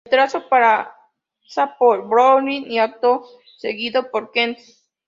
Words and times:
El 0.05 0.09
trazado 0.09 0.49
pasa 0.49 1.77
por 1.77 2.07
Brooklyn 2.07 2.71
y 2.71 2.79
acto 2.79 3.23
seguido 3.59 4.09
por 4.09 4.31
Queens. 4.31 4.89